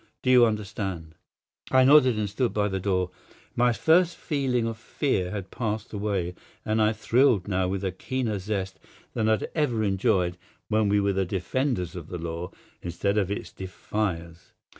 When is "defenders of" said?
11.25-12.07